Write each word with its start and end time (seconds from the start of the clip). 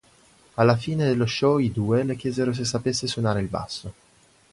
Alla 0.55 0.77
fine 0.77 1.05
dello 1.05 1.27
show 1.27 1.59
i 1.59 1.71
due 1.71 2.01
le 2.03 2.15
chiesero 2.15 2.53
se 2.53 2.65
sapesse 2.65 3.05
suonare 3.05 3.39
il 3.39 3.47
basso. 3.49 3.93